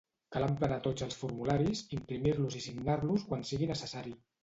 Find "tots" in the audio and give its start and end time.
0.87-1.05